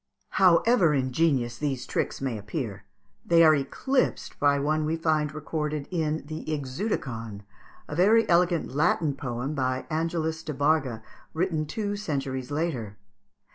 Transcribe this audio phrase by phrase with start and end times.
[0.41, 2.85] However ingenious these tricks may appear,
[3.23, 7.41] they are eclipsed by one we find recorded in the "Ixeuticon,"
[7.87, 11.03] a very elegant Latin poem, by Angelis de Barga,
[11.35, 12.97] written two centuries later.